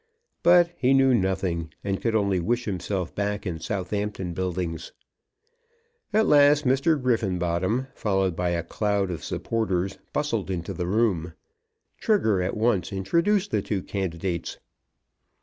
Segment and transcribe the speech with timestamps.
[0.41, 4.93] But he knew nothing, and could only wish himself back in Southampton Buildings.
[6.11, 6.99] At last Mr.
[6.99, 11.33] Griffenbottom, followed by a cloud of supporters, bustled into the room.
[11.99, 14.57] Trigger at once introduced the two candidates.